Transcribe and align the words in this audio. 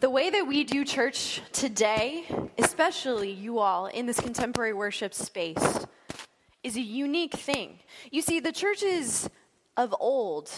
The 0.00 0.08
way 0.08 0.30
that 0.30 0.46
we 0.46 0.64
do 0.64 0.82
church 0.86 1.42
today, 1.52 2.24
especially 2.56 3.32
you 3.32 3.58
all 3.58 3.84
in 3.84 4.06
this 4.06 4.18
contemporary 4.18 4.72
worship 4.72 5.12
space, 5.12 5.84
is 6.62 6.76
a 6.78 6.80
unique 6.80 7.34
thing. 7.34 7.80
You 8.10 8.22
see, 8.22 8.40
the 8.40 8.50
churches 8.50 9.28
of 9.76 9.94
old, 10.00 10.50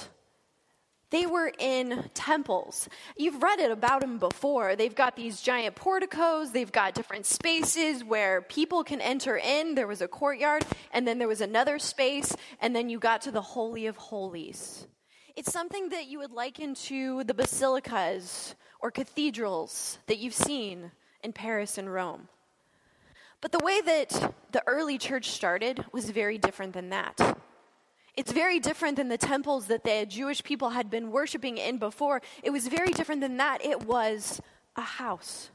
they 1.11 1.27
were 1.27 1.51
in 1.59 2.09
temples. 2.15 2.89
You've 3.17 3.43
read 3.43 3.59
it 3.59 3.73
about 3.73 4.03
them 4.03 4.19
before. 4.19 4.77
They've 4.77 4.95
got 4.95 5.17
these 5.17 5.41
giant 5.41 5.75
porticos, 5.75 6.53
they've 6.53 6.71
got 6.71 6.95
different 6.95 7.27
spaces 7.27 8.05
where 8.05 8.43
people 8.43 8.85
can 8.85 9.01
enter 9.01 9.37
in. 9.37 9.75
There 9.75 9.89
was 9.89 10.03
a 10.03 10.09
courtyard, 10.09 10.65
and 10.93 11.05
then 11.05 11.19
there 11.19 11.27
was 11.27 11.41
another 11.41 11.81
space, 11.81 12.37
and 12.61 12.77
then 12.77 12.89
you 12.89 13.01
got 13.01 13.23
to 13.23 13.33
the 13.33 13.43
Holy 13.43 13.87
of 13.87 13.97
Holies. 13.97 14.87
It's 15.35 15.51
something 15.51 15.89
that 15.89 16.07
you 16.07 16.19
would 16.21 16.31
liken 16.31 16.75
to 16.75 17.25
the 17.25 17.35
basilicas 17.35 18.55
or 18.83 18.91
cathedrals 18.91 19.99
that 20.07 20.19
you've 20.19 20.35
seen 20.35 20.91
in 21.23 21.33
Paris 21.33 21.79
and 21.79 21.93
Rome. 21.93 22.29
But 23.41 23.53
the 23.53 23.65
way 23.65 23.81
that 23.81 24.35
the 24.51 24.63
early 24.67 24.99
church 24.99 25.31
started 25.31 25.85
was 25.93 26.11
very 26.11 26.37
different 26.37 26.75
than 26.75 26.91
that. 26.91 27.39
It's 28.15 28.33
very 28.33 28.61
different 28.61 28.97
than 28.97 29.09
the 29.09 29.17
temples 29.17 29.69
that 29.69 29.85
the 29.85 30.05
Jewish 30.07 30.43
people 30.43 30.71
had 30.71 30.91
been 30.91 31.11
worshiping 31.11 31.57
in 31.57 31.79
before. 31.79 32.21
It 32.43 32.51
was 32.51 32.69
very 32.69 32.91
different 32.93 33.21
than 33.21 33.39
that. 33.39 33.65
It 33.65 33.87
was 33.87 34.41
a 34.77 34.83
house, 34.83 35.51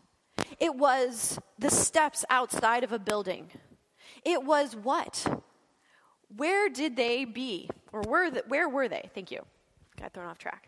it 0.59 0.75
was 0.75 1.39
the 1.59 1.69
steps 1.69 2.23
outside 2.29 2.83
of 2.83 2.91
a 2.91 2.99
building. 2.99 3.49
It 4.23 4.43
was 4.43 4.75
what? 4.75 5.41
Where 6.35 6.69
did 6.69 6.95
they 6.95 7.23
be? 7.23 7.69
Or 7.93 8.01
were 8.01 8.29
the, 8.29 8.43
where 8.47 8.67
were 8.67 8.87
they? 8.87 9.09
Thank 9.13 9.31
you. 9.31 9.45
Got 9.99 10.13
thrown 10.13 10.27
off 10.27 10.37
track 10.37 10.67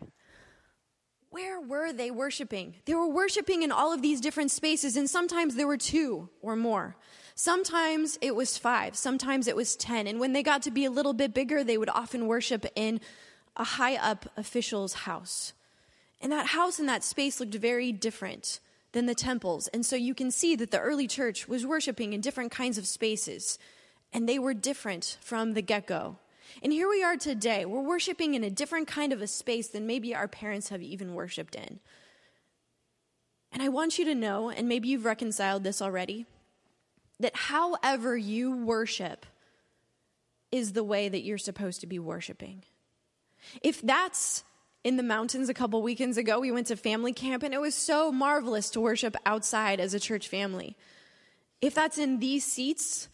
where 1.30 1.60
were 1.60 1.92
they 1.92 2.10
worshiping? 2.10 2.74
They 2.84 2.94
were 2.94 3.08
worshiping 3.08 3.62
in 3.62 3.70
all 3.70 3.92
of 3.92 4.02
these 4.02 4.20
different 4.20 4.50
spaces, 4.50 4.96
and 4.96 5.08
sometimes 5.08 5.54
there 5.54 5.66
were 5.66 5.76
two 5.76 6.28
or 6.42 6.56
more. 6.56 6.96
Sometimes 7.36 8.18
it 8.20 8.34
was 8.34 8.58
five, 8.58 8.96
sometimes 8.96 9.46
it 9.46 9.56
was 9.56 9.76
10. 9.76 10.06
And 10.06 10.20
when 10.20 10.32
they 10.32 10.42
got 10.42 10.62
to 10.62 10.70
be 10.70 10.84
a 10.84 10.90
little 10.90 11.12
bit 11.12 11.32
bigger, 11.32 11.64
they 11.64 11.78
would 11.78 11.88
often 11.88 12.26
worship 12.26 12.66
in 12.74 13.00
a 13.56 13.64
high 13.64 13.96
up 13.96 14.26
official's 14.36 14.92
house. 14.92 15.52
And 16.20 16.32
that 16.32 16.46
house 16.46 16.78
and 16.78 16.88
that 16.88 17.04
space 17.04 17.40
looked 17.40 17.54
very 17.54 17.92
different 17.92 18.60
than 18.92 19.06
the 19.06 19.14
temples. 19.14 19.68
And 19.68 19.86
so 19.86 19.96
you 19.96 20.14
can 20.14 20.30
see 20.30 20.56
that 20.56 20.70
the 20.70 20.80
early 20.80 21.06
church 21.06 21.48
was 21.48 21.64
worshiping 21.64 22.12
in 22.12 22.20
different 22.20 22.50
kinds 22.50 22.76
of 22.76 22.86
spaces, 22.86 23.58
and 24.12 24.28
they 24.28 24.38
were 24.38 24.52
different 24.52 25.16
from 25.20 25.54
the 25.54 25.62
get 25.62 25.86
go. 25.86 26.18
And 26.62 26.72
here 26.72 26.88
we 26.88 27.02
are 27.02 27.16
today. 27.16 27.64
We're 27.64 27.80
worshiping 27.80 28.34
in 28.34 28.44
a 28.44 28.50
different 28.50 28.88
kind 28.88 29.12
of 29.12 29.22
a 29.22 29.26
space 29.26 29.68
than 29.68 29.86
maybe 29.86 30.14
our 30.14 30.28
parents 30.28 30.68
have 30.68 30.82
even 30.82 31.14
worshiped 31.14 31.54
in. 31.54 31.80
And 33.52 33.62
I 33.62 33.68
want 33.68 33.98
you 33.98 34.04
to 34.06 34.14
know, 34.14 34.50
and 34.50 34.68
maybe 34.68 34.88
you've 34.88 35.04
reconciled 35.04 35.64
this 35.64 35.82
already, 35.82 36.26
that 37.18 37.34
however 37.34 38.16
you 38.16 38.64
worship 38.64 39.26
is 40.52 40.72
the 40.72 40.84
way 40.84 41.08
that 41.08 41.22
you're 41.22 41.38
supposed 41.38 41.80
to 41.80 41.86
be 41.86 41.98
worshiping. 41.98 42.62
If 43.62 43.80
that's 43.80 44.44
in 44.82 44.96
the 44.96 45.02
mountains 45.02 45.48
a 45.48 45.54
couple 45.54 45.82
weekends 45.82 46.16
ago, 46.16 46.40
we 46.40 46.52
went 46.52 46.68
to 46.68 46.76
family 46.76 47.12
camp 47.12 47.42
and 47.42 47.52
it 47.52 47.60
was 47.60 47.74
so 47.74 48.10
marvelous 48.10 48.70
to 48.70 48.80
worship 48.80 49.16
outside 49.26 49.80
as 49.80 49.94
a 49.94 50.00
church 50.00 50.28
family. 50.28 50.76
If 51.60 51.74
that's 51.74 51.98
in 51.98 52.18
these 52.18 52.44
seats, 52.44 53.08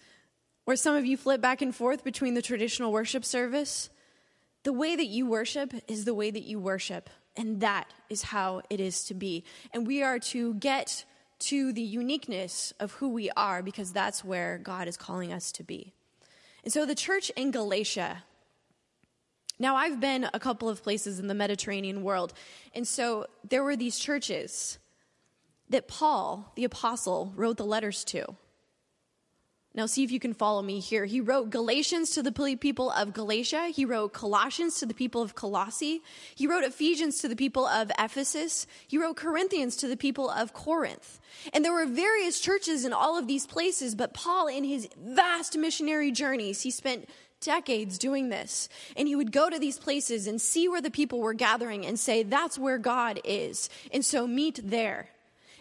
or 0.67 0.77
some 0.77 0.97
of 0.97 1.07
you 1.07 1.17
flip 1.17 1.41
back 1.41 1.63
and 1.63 1.75
forth 1.75 2.03
between 2.03 2.35
the 2.35 2.43
traditional 2.43 2.93
worship 2.93 3.25
service, 3.25 3.89
the 4.65 4.73
way 4.73 4.97
that 4.97 5.07
you 5.07 5.27
worship 5.27 5.73
is 5.87 6.05
the 6.05 6.15
way 6.15 6.31
that 6.31 6.43
you 6.43 6.59
worship. 6.59 7.09
And 7.37 7.61
that 7.61 7.87
is 8.11 8.23
how 8.23 8.63
it 8.69 8.81
is 8.81 9.05
to 9.05 9.15
be. 9.15 9.45
And 9.73 9.87
we 9.87 10.03
are 10.03 10.19
to 10.19 10.55
get 10.55 11.05
to 11.39 11.73
the 11.73 11.83
uniqueness 11.83 12.73
of 12.81 12.93
who 12.93 13.11
we 13.11 13.31
are 13.37 13.63
because 13.63 13.93
that's 13.93 14.25
where 14.25 14.59
God 14.59 14.89
is 14.89 14.97
calling 14.97 15.33
us 15.33 15.53
to 15.53 15.63
be. 15.63 15.93
And 16.65 16.73
so 16.73 16.85
the 16.85 16.95
church 16.95 17.31
in 17.37 17.53
Galatia, 17.53 18.25
now 19.59 19.77
I've 19.77 20.01
been 20.01 20.29
a 20.35 20.41
couple 20.41 20.69
of 20.69 20.83
places 20.83 21.21
in 21.21 21.29
the 21.29 21.35
Mediterranean 21.35 22.03
world. 22.03 22.33
And 22.75 22.89
so 22.89 23.27
there 23.49 23.63
were 23.63 23.77
these 23.77 23.99
churches 23.99 24.79
that 25.69 25.87
Paul, 25.87 26.53
the 26.57 26.65
apostle, 26.65 27.33
wrote 27.37 27.57
the 27.57 27.65
letters 27.65 28.03
to. 28.07 28.35
Now, 29.77 29.85
see 29.85 30.03
if 30.03 30.11
you 30.11 30.19
can 30.19 30.33
follow 30.33 30.63
me 30.63 30.81
here. 30.81 31.05
He 31.05 31.21
wrote 31.21 31.51
Galatians 31.51 32.11
to 32.13 32.23
the 32.23 32.33
people 32.33 32.91
of 32.91 33.13
Galatia. 33.13 33.67
He 33.67 33.85
wrote 33.85 34.15
Colossians 34.15 34.81
to 34.81 34.87
the 34.87 34.95
people 34.95 35.21
of 35.21 35.35
Colossae. 35.35 36.01
He 36.35 36.47
wrote 36.47 36.65
Ephesians 36.65 37.21
to 37.21 37.29
the 37.29 37.37
people 37.37 37.67
of 37.67 37.93
Ephesus. 37.99 38.67
He 38.89 38.97
wrote 38.97 39.17
Corinthians 39.17 39.77
to 39.77 39.87
the 39.87 39.97
people 39.97 40.31
of 40.31 40.55
Corinth. 40.55 41.21
And 41.53 41.63
there 41.63 41.75
were 41.75 41.85
various 41.85 42.41
churches 42.41 42.87
in 42.87 42.95
all 42.95 43.19
of 43.19 43.27
these 43.27 43.47
places, 43.47 43.95
but 43.95 44.15
Paul, 44.15 44.47
in 44.47 44.65
his 44.65 44.89
vast 44.99 45.59
missionary 45.59 46.11
journeys, 46.11 46.63
he 46.63 46.71
spent 46.71 47.07
decades 47.43 47.99
doing 47.99 48.31
this. 48.31 48.71
And 48.97 49.07
he 49.07 49.15
would 49.15 49.31
go 49.31 49.51
to 49.51 49.59
these 49.59 49.79
places 49.79 50.27
and 50.27 50.41
see 50.41 50.69
where 50.69 50.81
the 50.81 50.91
people 50.91 51.21
were 51.21 51.35
gathering 51.35 51.85
and 51.85 51.99
say, 51.99 52.23
That's 52.23 52.59
where 52.59 52.79
God 52.79 53.21
is. 53.25 53.69
And 53.93 54.03
so 54.03 54.27
meet 54.27 54.59
there. 54.65 55.11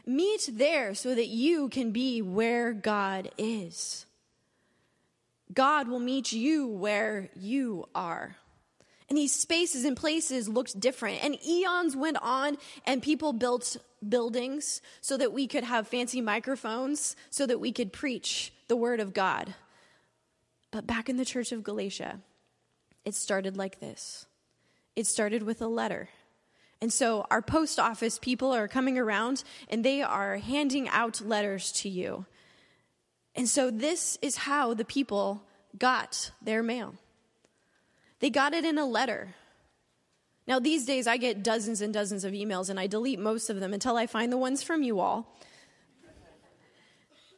Meet 0.05 0.49
there 0.53 0.93
so 0.93 1.15
that 1.15 1.27
you 1.27 1.69
can 1.69 1.91
be 1.91 2.21
where 2.21 2.73
God 2.73 3.31
is. 3.37 4.05
God 5.53 5.87
will 5.87 5.99
meet 5.99 6.31
you 6.31 6.67
where 6.67 7.29
you 7.35 7.85
are. 7.95 8.35
And 9.09 9.17
these 9.17 9.33
spaces 9.33 9.85
and 9.85 9.95
places 9.95 10.49
looked 10.49 10.79
different. 10.79 11.23
And 11.23 11.37
eons 11.45 11.95
went 11.95 12.17
on, 12.21 12.57
and 12.85 13.01
people 13.01 13.33
built 13.33 13.77
buildings 14.07 14.81
so 15.01 15.17
that 15.17 15.33
we 15.33 15.47
could 15.47 15.63
have 15.63 15.87
fancy 15.87 16.21
microphones, 16.21 17.15
so 17.29 17.45
that 17.45 17.59
we 17.59 17.71
could 17.71 17.93
preach 17.93 18.51
the 18.67 18.75
word 18.75 18.99
of 18.99 19.13
God. 19.13 19.53
But 20.71 20.87
back 20.87 21.07
in 21.07 21.17
the 21.17 21.25
church 21.25 21.51
of 21.51 21.63
Galatia, 21.63 22.19
it 23.05 23.15
started 23.15 23.57
like 23.57 23.79
this 23.79 24.25
it 24.95 25.07
started 25.07 25.43
with 25.43 25.61
a 25.61 25.67
letter. 25.67 26.09
And 26.81 26.91
so 26.91 27.25
our 27.31 27.41
post 27.41 27.79
office 27.79 28.19
people 28.19 28.53
are 28.53 28.67
coming 28.67 28.97
around 28.97 29.43
and 29.69 29.83
they 29.83 30.01
are 30.01 30.37
handing 30.37 30.89
out 30.89 31.21
letters 31.21 31.71
to 31.73 31.89
you. 31.89 32.25
And 33.35 33.49
so 33.49 33.71
this 33.71 34.17
is 34.21 34.37
how 34.37 34.73
the 34.73 34.85
people 34.85 35.43
got 35.77 36.31
their 36.41 36.63
mail. 36.63 36.95
They 38.19 38.29
got 38.29 38.53
it 38.53 38.65
in 38.65 38.77
a 38.77 38.85
letter. 38.85 39.35
Now, 40.47 40.59
these 40.59 40.85
days, 40.85 41.07
I 41.07 41.17
get 41.17 41.43
dozens 41.43 41.81
and 41.81 41.93
dozens 41.93 42.23
of 42.23 42.33
emails, 42.33 42.69
and 42.69 42.79
I 42.79 42.85
delete 42.85 43.19
most 43.19 43.49
of 43.49 43.59
them 43.59 43.73
until 43.73 43.97
I 43.97 44.05
find 44.05 44.31
the 44.31 44.37
ones 44.37 44.61
from 44.61 44.83
you 44.83 44.99
all. 44.99 45.35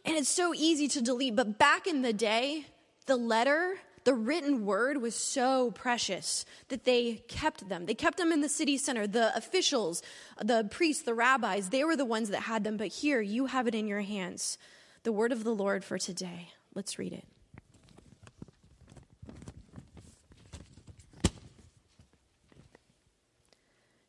And 0.04 0.16
it's 0.16 0.30
so 0.30 0.54
easy 0.54 0.88
to 0.90 1.02
delete, 1.02 1.36
but 1.36 1.58
back 1.58 1.88
in 1.88 2.02
the 2.02 2.14
day, 2.14 2.66
the 3.06 3.16
letter 3.16 3.78
the 4.08 4.14
written 4.14 4.66
word 4.66 5.02
was 5.02 5.14
so 5.16 5.70
precious 5.72 6.46
that 6.70 6.86
they 6.86 7.16
kept 7.28 7.68
them. 7.68 7.88
They 7.88 7.94
kept 7.94 8.18
them 8.18 8.32
in 8.32 8.40
the 8.40 8.48
city 8.48 8.78
center. 8.78 9.06
The 9.06 9.36
officials, 9.36 10.02
the 10.42 10.66
priests, 10.72 11.04
the 11.04 11.14
rabbis, 11.14 11.72
they 11.72 11.84
were 11.84 11.98
the 11.98 12.06
ones 12.06 12.30
that 12.30 12.44
had 12.44 12.64
them. 12.64 12.78
But 12.78 12.88
here, 12.88 13.20
you 13.20 13.48
have 13.48 13.68
it 13.68 13.76
in 13.76 13.86
your 13.86 14.00
hands. 14.00 14.58
The 15.04 15.12
word 15.12 15.34
of 15.34 15.44
the 15.44 15.54
Lord 15.54 15.84
for 15.84 15.98
today. 15.98 16.52
Let's 16.74 16.98
read 16.98 17.12
it. 17.12 17.26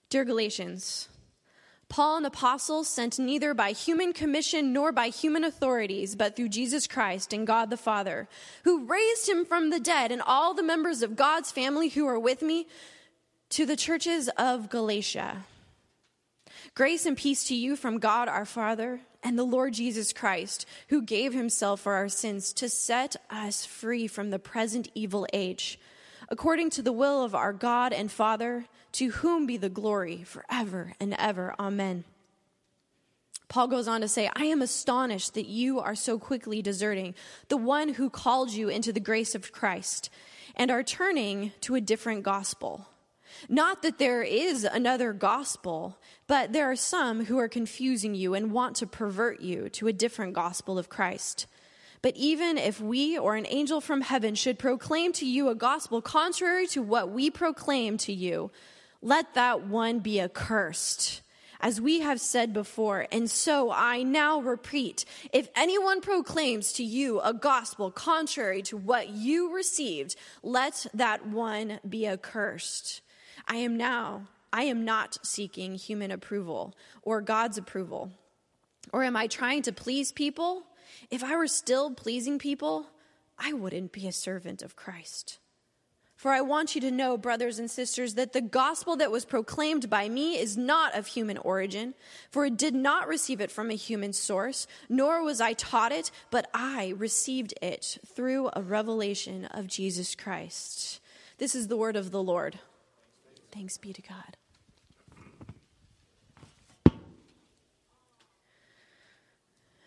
Dear 0.09 0.25
Galatians, 0.25 1.09
Paul, 1.89 2.19
an 2.19 2.27
apostle, 2.27 2.85
sent 2.85 3.19
neither 3.19 3.55
by 3.55 3.73
human 3.73 4.13
commission 4.13 4.73
nor 4.73 4.93
by 4.93 5.09
human 5.09 5.43
authorities, 5.43 6.15
but 6.15 6.37
through 6.37 6.51
Jesus 6.51 6.87
Christ 6.87 7.33
and 7.33 7.47
God 7.47 7.71
the 7.71 7.79
Father, 7.79 8.29
who 8.65 8.85
raised 8.85 9.29
him 9.29 9.47
from 9.47 9.71
the 9.71 9.81
dead, 9.81 10.13
and 10.13 10.21
all 10.21 10.53
the 10.53 10.63
members 10.63 11.03
of 11.03 11.17
God's 11.17 11.51
family 11.51 11.89
who 11.89 12.07
are 12.07 12.19
with 12.19 12.43
me, 12.43 12.67
to 13.51 13.65
the 13.65 13.77
churches 13.77 14.29
of 14.37 14.69
Galatia. 14.69 15.45
Grace 16.75 17.07
and 17.07 17.17
peace 17.17 17.45
to 17.45 17.55
you 17.55 17.75
from 17.75 17.99
God 17.99 18.29
our 18.29 18.45
Father 18.45 19.01
and 19.23 19.39
the 19.39 19.45
Lord 19.45 19.73
Jesus 19.73 20.13
Christ, 20.13 20.67
who 20.89 21.03
gave 21.03 21.33
himself 21.33 21.81
for 21.81 21.95
our 21.95 22.09
sins 22.09 22.53
to 22.55 22.69
set 22.69 23.17
us 23.31 23.65
free 23.65 24.07
from 24.07 24.31
the 24.31 24.39
present 24.39 24.89
evil 24.95 25.27
age, 25.33 25.79
according 26.29 26.69
to 26.71 26.83
the 26.83 26.93
will 26.93 27.25
of 27.25 27.35
our 27.35 27.53
God 27.53 27.93
and 27.95 28.13
Father 28.13 28.67
to 28.99 29.11
whom 29.11 29.47
be 29.47 29.57
the 29.57 29.69
glory 29.69 30.25
forever 30.25 30.93
and 30.99 31.15
ever. 31.17 31.55
Amen. 31.61 32.03
Paul 33.47 33.69
goes 33.69 33.87
on 33.87 34.01
to 34.01 34.09
say, 34.09 34.29
I 34.35 34.47
am 34.47 34.61
astonished 34.61 35.35
that 35.35 35.47
you 35.47 35.79
are 35.79 35.95
so 35.95 36.19
quickly 36.19 36.63
deserting 36.63 37.15
the 37.47 37.57
one 37.57 37.91
who 37.91 38.11
called 38.11 38.51
you 38.51 38.69
into 38.69 38.93
the 38.93 38.99
grace 38.99 39.37
of 39.37 39.53
Christ 39.53 40.11
and 40.57 40.69
are 40.73 40.83
turning 40.83 41.53
to 41.61 41.77
a 41.77 41.81
different 41.81 42.25
gospel. 42.25 42.89
Not 43.49 43.83
that 43.83 43.99
there 43.99 44.25
is 44.25 44.65
another 44.65 45.13
gospel, 45.13 45.97
but 46.27 46.53
there 46.53 46.69
are 46.69 46.75
some 46.75 47.27
who 47.27 47.39
are 47.39 47.49
confusing 47.49 48.17
you 48.17 48.35
and 48.35 48.51
want 48.51 48.75
to 48.79 48.87
pervert 48.89 49.41
you 49.41 49.69
to 49.69 49.87
a 49.87 49.93
different 49.93 50.33
gospel 50.33 50.77
of 50.77 50.89
Christ. 50.89 51.47
But 52.03 52.17
even 52.17 52.59
if 52.59 52.81
we 52.81 53.17
or 53.17 53.37
an 53.37 53.47
angel 53.49 53.81
from 53.81 54.01
heaven 54.01 54.35
should 54.35 54.59
proclaim 54.59 55.13
to 55.13 55.25
you 55.27 55.51
a 55.51 55.55
gospel 55.55 56.03
contrary 56.03 56.67
to 56.69 56.83
what 56.83 57.13
we 57.13 57.31
proclaim 57.31 57.97
to 57.99 58.13
you, 58.13 58.51
let 59.01 59.35
that 59.35 59.67
one 59.67 60.01
be 60.01 60.21
accursed. 60.21 61.23
as 61.61 61.81
we 61.81 62.01
have 62.01 62.21
said 62.21 62.53
before, 62.53 63.07
and 63.11 63.29
so 63.29 63.71
I 63.73 64.03
now 64.03 64.41
repeat 64.41 65.05
if 65.33 65.49
anyone 65.57 66.01
proclaims 66.01 66.73
to 66.75 66.85
you 66.85 67.21
a 67.21 67.35
gospel 67.35 67.91
contrary 67.91 68.63
to 68.63 68.77
what 68.77 69.09
you 69.09 69.55
received, 69.55 70.15
let 70.43 70.87
that 70.95 71.27
one 71.27 71.81
be 71.89 72.07
accursed. 72.07 73.01
I 73.47 73.57
am 73.57 73.77
now, 73.77 74.29
I 74.53 74.65
am 74.65 74.85
not 74.85 75.19
seeking 75.27 75.75
human 75.75 76.11
approval 76.11 76.75
or 77.03 77.21
God's 77.21 77.59
approval. 77.59 78.13
Or 78.93 79.03
am 79.05 79.17
I 79.17 79.27
trying 79.27 79.63
to 79.63 79.73
please 79.73 80.13
people? 80.13 80.63
If 81.11 81.23
I 81.23 81.37
were 81.37 81.49
still 81.49 81.91
pleasing 81.91 82.39
people, 82.39 82.87
I 83.39 83.53
wouldn't 83.53 83.93
be 83.93 84.07
a 84.07 84.13
servant 84.13 84.63
of 84.63 84.77
Christ. 84.77 85.39
For 86.19 86.33
I 86.33 86.41
want 86.41 86.75
you 86.75 86.81
to 86.81 86.91
know, 86.91 87.17
brothers 87.17 87.61
and 87.61 87.71
sisters, 87.71 88.15
that 88.15 88.33
the 88.33 88.41
gospel 88.41 88.97
that 88.97 89.13
was 89.13 89.25
proclaimed 89.25 89.89
by 89.89 90.09
me 90.09 90.37
is 90.37 90.57
not 90.57 90.97
of 90.97 91.07
human 91.07 91.39
origin, 91.39 91.95
for 92.29 92.45
it 92.45 92.57
did 92.57 92.75
not 92.75 93.07
receive 93.07 93.41
it 93.41 93.53
from 93.53 93.71
a 93.71 93.75
human 93.75 94.13
source, 94.13 94.67
nor 94.89 95.23
was 95.23 95.41
I 95.41 95.53
taught 95.53 95.93
it, 95.93 96.11
but 96.33 96.51
I 96.53 96.93
received 96.97 97.55
it 97.63 97.99
through 98.05 98.51
a 98.53 98.63
revelation 98.63 99.45
of 99.45 99.69
Jesus 99.69 100.17
Christ. 100.17 101.01
This 101.39 101.55
is 101.55 101.69
the 101.69 101.77
word 101.77 101.95
of 101.95 102.11
the 102.11 102.23
Lord. 102.23 102.59
Thanks 103.53 103.79
be 103.79 103.93
to 103.93 104.03
God. 104.03 104.37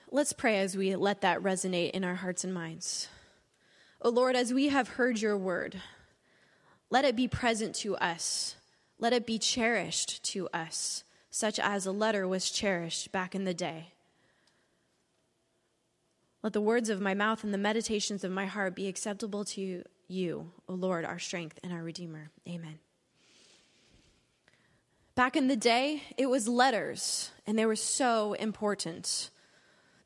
Let's 0.09 0.31
pray 0.31 0.59
as 0.59 0.77
we 0.77 0.95
let 0.95 1.19
that 1.21 1.41
resonate 1.41 1.91
in 1.91 2.05
our 2.05 2.15
hearts 2.15 2.45
and 2.45 2.53
minds. 2.53 3.09
O 4.01 4.07
oh 4.07 4.13
Lord, 4.13 4.37
as 4.37 4.53
we 4.53 4.69
have 4.69 4.87
heard 4.87 5.19
your 5.19 5.37
word, 5.37 5.81
let 6.91 7.05
it 7.05 7.15
be 7.15 7.27
present 7.27 7.73
to 7.77 7.95
us. 7.95 8.55
Let 8.99 9.13
it 9.13 9.25
be 9.25 9.39
cherished 9.39 10.21
to 10.25 10.47
us, 10.53 11.03
such 11.31 11.57
as 11.57 11.87
a 11.87 11.91
letter 11.91 12.27
was 12.27 12.51
cherished 12.51 13.11
back 13.11 13.33
in 13.33 13.45
the 13.45 13.53
day. 13.53 13.93
Let 16.43 16.53
the 16.53 16.61
words 16.61 16.89
of 16.89 17.01
my 17.01 17.13
mouth 17.13 17.43
and 17.43 17.53
the 17.53 17.57
meditations 17.57 18.23
of 18.23 18.31
my 18.31 18.45
heart 18.45 18.75
be 18.75 18.87
acceptable 18.87 19.45
to 19.45 19.83
you, 20.07 20.51
O 20.67 20.73
Lord, 20.73 21.05
our 21.05 21.17
strength 21.17 21.59
and 21.63 21.71
our 21.71 21.81
Redeemer. 21.81 22.29
Amen. 22.47 22.79
Back 25.15 25.35
in 25.35 25.47
the 25.47 25.55
day, 25.55 26.03
it 26.17 26.27
was 26.27 26.47
letters, 26.47 27.31
and 27.47 27.57
they 27.57 27.65
were 27.65 27.75
so 27.75 28.33
important 28.33 29.29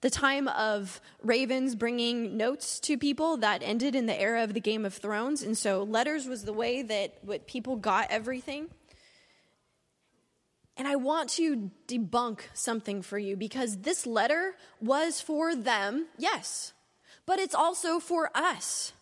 the 0.06 0.12
time 0.12 0.48
of 0.50 1.02
ravens 1.24 1.74
bringing 1.74 2.38
notes 2.38 2.80
to 2.80 2.96
people 2.96 3.38
that 3.38 3.64
ended 3.64 3.96
in 3.96 4.06
the 4.06 4.22
era 4.22 4.44
of 4.44 4.54
the 4.54 4.60
Game 4.60 4.86
of 4.86 4.94
Thrones. 4.94 5.42
And 5.42 5.58
so 5.58 5.82
letters 5.82 6.28
was 6.28 6.44
the 6.44 6.54
way 6.54 6.84
that 6.84 7.18
what 7.24 7.48
people 7.48 7.76
got 7.76 8.12
everything. 8.12 8.68
And 10.78 10.88
I 10.88 10.96
want 10.96 11.32
to 11.32 11.72
debunk 11.88 12.42
something 12.54 13.02
for 13.02 13.18
you 13.18 13.36
because 13.36 13.78
this 13.78 14.06
letter 14.06 14.54
was 14.80 15.22
for 15.22 15.56
them, 15.56 16.06
yes, 16.20 16.74
but 17.26 17.40
it's 17.40 17.56
also 17.56 18.00
for 18.00 18.30
us. 18.36 18.94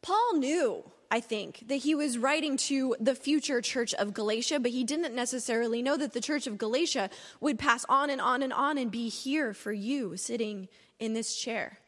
Paul 0.00 0.38
knew 0.38 0.82
I 1.12 1.20
think, 1.20 1.68
that 1.68 1.76
he 1.76 1.94
was 1.94 2.16
writing 2.16 2.56
to 2.68 2.96
the 2.98 3.14
future 3.14 3.60
church 3.60 3.92
of 3.92 4.14
Galatia, 4.14 4.58
but 4.58 4.70
he 4.70 4.82
didn't 4.82 5.14
necessarily 5.14 5.82
know 5.82 5.98
that 5.98 6.14
the 6.14 6.22
church 6.22 6.46
of 6.46 6.56
Galatia 6.56 7.10
would 7.38 7.58
pass 7.58 7.84
on 7.86 8.08
and 8.08 8.18
on 8.18 8.42
and 8.42 8.50
on 8.50 8.78
and 8.78 8.90
be 8.90 9.10
here 9.10 9.52
for 9.52 9.72
you 9.72 10.16
sitting 10.16 10.68
in 10.98 11.12
this 11.12 11.36
chair. 11.36 11.80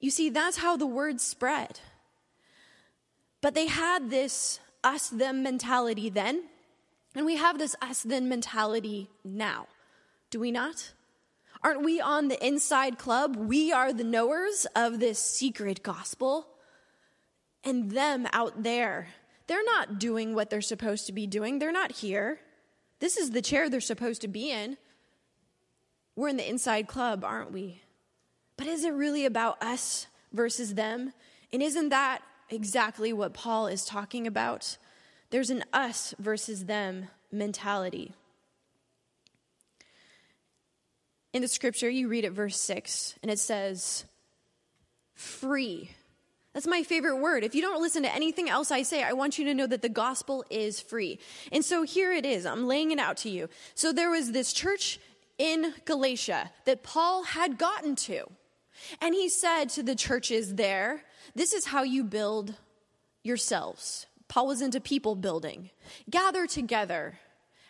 You 0.00 0.10
see, 0.10 0.30
that's 0.30 0.56
how 0.56 0.78
the 0.78 0.86
word 0.86 1.20
spread. 1.20 1.80
But 3.42 3.54
they 3.54 3.66
had 3.66 4.08
this 4.08 4.60
us 4.82 5.10
them 5.10 5.42
mentality 5.42 6.08
then, 6.08 6.44
and 7.14 7.26
we 7.26 7.36
have 7.36 7.58
this 7.58 7.76
us 7.82 8.02
them 8.02 8.30
mentality 8.30 9.10
now. 9.22 9.66
Do 10.30 10.40
we 10.40 10.50
not? 10.50 10.94
Aren't 11.62 11.84
we 11.84 12.00
on 12.00 12.28
the 12.28 12.46
inside 12.46 12.98
club? 12.98 13.36
We 13.36 13.72
are 13.72 13.92
the 13.92 14.04
knowers 14.04 14.66
of 14.74 15.00
this 15.00 15.18
secret 15.18 15.82
gospel 15.82 16.46
and 17.68 17.90
them 17.90 18.26
out 18.32 18.62
there. 18.62 19.08
They're 19.46 19.64
not 19.64 19.98
doing 19.98 20.34
what 20.34 20.50
they're 20.50 20.60
supposed 20.60 21.06
to 21.06 21.12
be 21.12 21.26
doing. 21.26 21.58
They're 21.58 21.72
not 21.72 21.92
here. 21.92 22.40
This 23.00 23.16
is 23.16 23.30
the 23.30 23.42
chair 23.42 23.68
they're 23.68 23.80
supposed 23.80 24.22
to 24.22 24.28
be 24.28 24.50
in. 24.50 24.76
We're 26.16 26.28
in 26.28 26.36
the 26.36 26.48
inside 26.48 26.88
club, 26.88 27.24
aren't 27.24 27.52
we? 27.52 27.82
But 28.56 28.66
is 28.66 28.84
it 28.84 28.92
really 28.92 29.24
about 29.24 29.62
us 29.62 30.08
versus 30.32 30.74
them? 30.74 31.12
And 31.52 31.62
isn't 31.62 31.90
that 31.90 32.22
exactly 32.50 33.12
what 33.12 33.34
Paul 33.34 33.68
is 33.68 33.84
talking 33.84 34.26
about? 34.26 34.76
There's 35.30 35.50
an 35.50 35.64
us 35.72 36.14
versus 36.18 36.64
them 36.64 37.08
mentality. 37.30 38.12
In 41.32 41.42
the 41.42 41.48
scripture, 41.48 41.88
you 41.88 42.08
read 42.08 42.24
at 42.24 42.32
verse 42.32 42.58
6, 42.58 43.14
and 43.22 43.30
it 43.30 43.38
says, 43.38 44.04
free 45.14 45.90
that's 46.58 46.66
my 46.66 46.82
favorite 46.82 47.18
word. 47.18 47.44
If 47.44 47.54
you 47.54 47.62
don't 47.62 47.80
listen 47.80 48.02
to 48.02 48.12
anything 48.12 48.48
else 48.48 48.72
I 48.72 48.82
say, 48.82 49.04
I 49.04 49.12
want 49.12 49.38
you 49.38 49.44
to 49.44 49.54
know 49.54 49.68
that 49.68 49.80
the 49.80 49.88
gospel 49.88 50.44
is 50.50 50.80
free. 50.80 51.20
And 51.52 51.64
so 51.64 51.84
here 51.84 52.12
it 52.12 52.26
is. 52.26 52.44
I'm 52.44 52.66
laying 52.66 52.90
it 52.90 52.98
out 52.98 53.18
to 53.18 53.30
you. 53.30 53.48
So 53.76 53.92
there 53.92 54.10
was 54.10 54.32
this 54.32 54.52
church 54.52 54.98
in 55.38 55.72
Galatia 55.84 56.50
that 56.64 56.82
Paul 56.82 57.22
had 57.22 57.58
gotten 57.58 57.94
to. 57.94 58.24
And 59.00 59.14
he 59.14 59.28
said 59.28 59.66
to 59.66 59.84
the 59.84 59.94
churches 59.94 60.56
there, 60.56 61.04
This 61.36 61.52
is 61.52 61.66
how 61.66 61.84
you 61.84 62.02
build 62.02 62.56
yourselves. 63.22 64.06
Paul 64.26 64.48
was 64.48 64.60
into 64.60 64.80
people 64.80 65.14
building. 65.14 65.70
Gather 66.10 66.48
together 66.48 67.20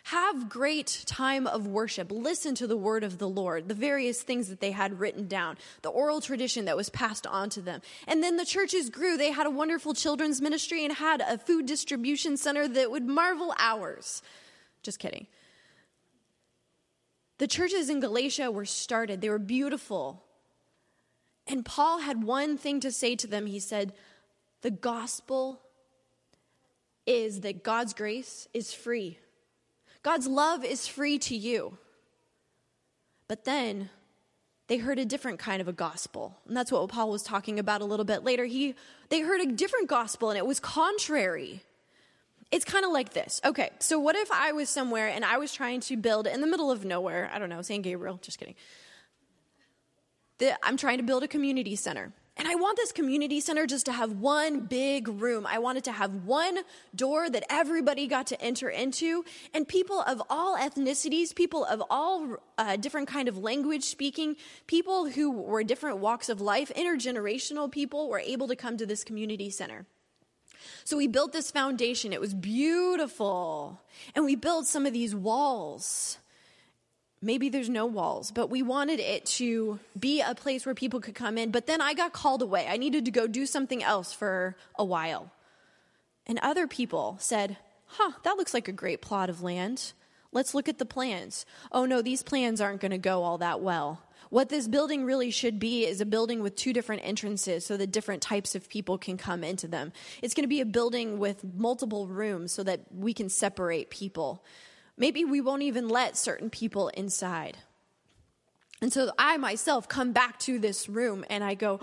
have 0.09 0.49
great 0.49 1.03
time 1.05 1.45
of 1.45 1.67
worship. 1.67 2.11
Listen 2.11 2.55
to 2.55 2.65
the 2.65 2.75
word 2.75 3.03
of 3.03 3.19
the 3.19 3.29
Lord, 3.29 3.67
the 3.67 3.75
various 3.75 4.23
things 4.23 4.49
that 4.49 4.59
they 4.59 4.71
had 4.71 4.99
written 4.99 5.27
down, 5.27 5.55
the 5.83 5.89
oral 5.89 6.19
tradition 6.19 6.65
that 6.65 6.75
was 6.75 6.89
passed 6.89 7.27
on 7.27 7.51
to 7.51 7.61
them. 7.61 7.81
And 8.07 8.23
then 8.23 8.35
the 8.35 8.45
churches 8.45 8.89
grew. 8.89 9.17
They 9.17 9.31
had 9.31 9.45
a 9.45 9.51
wonderful 9.51 9.93
children's 9.93 10.41
ministry 10.41 10.83
and 10.83 10.93
had 10.95 11.21
a 11.21 11.37
food 11.37 11.67
distribution 11.67 12.37
center 12.37 12.67
that 12.67 12.89
would 12.89 13.05
marvel 13.05 13.53
hours. 13.59 14.23
Just 14.81 14.97
kidding. 14.97 15.27
The 17.37 17.47
churches 17.47 17.87
in 17.87 17.99
Galatia 17.99 18.49
were 18.49 18.65
started, 18.65 19.21
they 19.21 19.29
were 19.29 19.37
beautiful. 19.37 20.23
And 21.45 21.63
Paul 21.63 21.99
had 21.99 22.23
one 22.23 22.57
thing 22.57 22.79
to 22.79 22.91
say 22.91 23.15
to 23.15 23.27
them. 23.27 23.45
He 23.45 23.59
said, 23.59 23.93
The 24.61 24.71
gospel 24.71 25.61
is 27.05 27.41
that 27.41 27.63
God's 27.63 27.93
grace 27.93 28.47
is 28.55 28.73
free. 28.73 29.19
God's 30.03 30.27
love 30.27 30.63
is 30.63 30.87
free 30.87 31.19
to 31.19 31.35
you. 31.35 31.77
But 33.27 33.45
then 33.45 33.89
they 34.67 34.77
heard 34.77 34.99
a 34.99 35.05
different 35.05 35.39
kind 35.39 35.61
of 35.61 35.67
a 35.67 35.73
gospel. 35.73 36.37
And 36.47 36.55
that's 36.55 36.71
what 36.71 36.87
Paul 36.89 37.09
was 37.09 37.23
talking 37.23 37.59
about 37.59 37.81
a 37.81 37.85
little 37.85 38.05
bit 38.05 38.23
later. 38.23 38.45
He, 38.45 38.75
they 39.09 39.21
heard 39.21 39.41
a 39.41 39.47
different 39.47 39.89
gospel 39.89 40.29
and 40.29 40.37
it 40.37 40.45
was 40.45 40.59
contrary. 40.59 41.63
It's 42.51 42.65
kind 42.65 42.85
of 42.85 42.91
like 42.91 43.13
this. 43.13 43.41
Okay, 43.43 43.69
so 43.79 43.99
what 43.99 44.15
if 44.15 44.31
I 44.31 44.51
was 44.51 44.69
somewhere 44.69 45.07
and 45.07 45.25
I 45.25 45.37
was 45.37 45.53
trying 45.53 45.81
to 45.81 45.97
build 45.97 46.27
in 46.27 46.41
the 46.41 46.47
middle 46.47 46.71
of 46.71 46.85
nowhere, 46.85 47.29
I 47.33 47.39
don't 47.39 47.49
know, 47.49 47.61
San 47.61 47.81
Gabriel, 47.81 48.19
just 48.21 48.39
kidding. 48.39 48.55
The, 50.39 50.57
I'm 50.65 50.77
trying 50.77 50.97
to 50.97 51.03
build 51.03 51.23
a 51.23 51.27
community 51.27 51.75
center. 51.75 52.13
And 52.39 52.47
I 52.47 52.55
want 52.55 52.77
this 52.77 52.93
community 52.93 53.41
center 53.41 53.67
just 53.67 53.85
to 53.87 53.91
have 53.91 54.13
one 54.13 54.61
big 54.61 55.09
room. 55.09 55.45
I 55.45 55.59
wanted 55.59 55.83
to 55.83 55.91
have 55.91 56.23
one 56.23 56.59
door 56.95 57.29
that 57.29 57.43
everybody 57.49 58.07
got 58.07 58.27
to 58.27 58.41
enter 58.41 58.69
into, 58.69 59.25
and 59.53 59.67
people 59.67 59.99
of 59.99 60.21
all 60.29 60.57
ethnicities, 60.57 61.35
people 61.35 61.65
of 61.65 61.83
all 61.89 62.37
uh, 62.57 62.77
different 62.77 63.09
kind 63.09 63.27
of 63.27 63.37
language 63.37 63.83
speaking, 63.83 64.37
people 64.67 65.09
who 65.09 65.31
were 65.31 65.65
different 65.65 65.97
walks 65.97 66.29
of 66.29 66.39
life, 66.39 66.71
intergenerational 66.77 67.69
people 67.69 68.07
were 68.07 68.19
able 68.19 68.47
to 68.47 68.55
come 68.55 68.77
to 68.77 68.85
this 68.85 69.03
community 69.03 69.49
center. 69.49 69.85
So 70.85 70.95
we 70.95 71.07
built 71.07 71.33
this 71.33 71.51
foundation. 71.51 72.13
It 72.13 72.21
was 72.21 72.33
beautiful. 72.33 73.81
And 74.15 74.23
we 74.23 74.35
built 74.35 74.65
some 74.65 74.85
of 74.85 74.93
these 74.93 75.13
walls 75.13 76.19
maybe 77.21 77.49
there's 77.49 77.69
no 77.69 77.85
walls, 77.85 78.31
but 78.31 78.49
we 78.49 78.61
wanted 78.61 78.99
it 78.99 79.25
to 79.25 79.79
be 79.99 80.21
a 80.21 80.35
place 80.35 80.65
where 80.65 80.75
people 80.75 80.99
could 80.99 81.15
come 81.15 81.37
in. 81.37 81.51
But 81.51 81.67
then 81.67 81.81
I 81.81 81.93
got 81.93 82.13
called 82.13 82.41
away. 82.41 82.67
I 82.69 82.77
needed 82.77 83.05
to 83.05 83.11
go 83.11 83.27
do 83.27 83.45
something 83.45 83.83
else 83.83 84.13
for 84.13 84.55
a 84.75 84.85
while. 84.85 85.31
And 86.25 86.39
other 86.39 86.67
people 86.67 87.17
said, 87.19 87.57
huh, 87.87 88.11
that 88.23 88.37
looks 88.37 88.53
like 88.53 88.67
a 88.67 88.73
great 88.73 89.01
plot 89.01 89.29
of 89.29 89.41
land. 89.41 89.93
Let's 90.31 90.53
look 90.53 90.69
at 90.69 90.77
the 90.77 90.85
plans. 90.85 91.45
Oh 91.71 91.85
no, 91.85 92.01
these 92.01 92.21
plans 92.21 92.61
aren't 92.61 92.81
going 92.81 92.91
to 92.91 92.97
go 92.97 93.23
all 93.23 93.39
that 93.39 93.61
well. 93.61 94.03
What 94.29 94.49
this 94.49 94.67
building 94.67 95.05
really 95.05 95.31
should 95.31 95.59
be 95.59 95.87
is 95.87 96.01
a 96.01 96.05
building 96.05 96.43
with 96.43 96.55
two 96.55 96.71
different 96.71 97.01
entrances 97.03 97.65
so 97.65 97.77
that 97.77 97.91
different 97.91 98.21
types 98.21 98.53
of 98.53 98.69
people 98.69 98.99
can 98.99 99.17
come 99.17 99.43
into 99.43 99.67
them. 99.67 99.91
It's 100.21 100.35
going 100.35 100.43
to 100.43 100.47
be 100.47 100.61
a 100.61 100.65
building 100.65 101.17
with 101.17 101.43
multiple 101.55 102.07
rooms 102.07 102.51
so 102.51 102.61
that 102.61 102.81
we 102.95 103.15
can 103.15 103.29
separate 103.29 103.89
people. 103.89 104.43
Maybe 104.99 105.23
we 105.23 105.41
won't 105.41 105.63
even 105.63 105.87
let 105.87 106.17
certain 106.17 106.49
people 106.49 106.89
inside. 106.89 107.57
And 108.81 108.93
so 108.93 109.11
I 109.17 109.37
myself 109.37 109.87
come 109.87 110.11
back 110.11 110.37
to 110.39 110.59
this 110.59 110.87
room 110.87 111.25
and 111.29 111.43
I 111.43 111.55
go, 111.55 111.79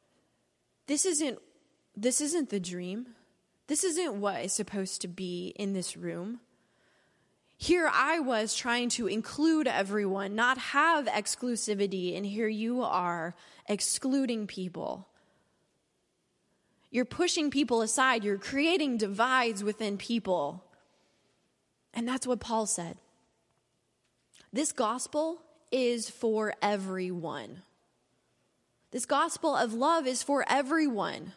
this 0.86 1.04
isn't 1.04 1.38
this 1.96 2.20
isn't 2.20 2.50
the 2.50 2.60
dream. 2.60 3.08
This 3.66 3.84
isn't 3.84 4.20
what 4.20 4.44
is 4.44 4.52
supposed 4.52 5.02
to 5.02 5.08
be 5.08 5.52
in 5.56 5.72
this 5.72 5.96
room. 5.96 6.40
Here 7.56 7.90
I 7.92 8.20
was 8.20 8.54
trying 8.54 8.88
to 8.90 9.06
include 9.06 9.66
everyone, 9.66 10.34
not 10.34 10.56
have 10.56 11.04
exclusivity, 11.06 12.16
and 12.16 12.24
here 12.24 12.48
you 12.48 12.82
are 12.82 13.34
excluding 13.68 14.46
people. 14.46 15.08
You're 16.90 17.04
pushing 17.04 17.50
people 17.50 17.82
aside, 17.82 18.24
you're 18.24 18.38
creating 18.38 18.96
divides 18.96 19.62
within 19.62 19.98
people. 19.98 20.64
And 21.94 22.06
that's 22.06 22.26
what 22.26 22.40
Paul 22.40 22.66
said. 22.66 22.96
This 24.52 24.72
gospel 24.72 25.42
is 25.70 26.10
for 26.10 26.54
everyone. 26.62 27.62
This 28.90 29.06
gospel 29.06 29.54
of 29.54 29.72
love 29.72 30.06
is 30.06 30.22
for 30.22 30.44
everyone. 30.48 31.32